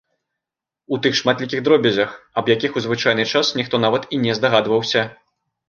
[0.95, 5.09] У тых шматлікіх дробязях, аб якіх у звычайны час ніхто нават і не здагадваўся.